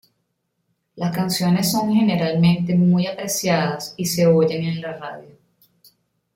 Las 0.95 1.15
canciones 1.15 1.69
son 1.71 1.93
generalmente 1.93 2.73
muy 2.73 3.05
apreciadas 3.05 3.93
y 3.97 4.07
se 4.07 4.25
oyen 4.25 4.63
en 4.63 4.81
la 4.81 4.97
radio. 4.97 5.37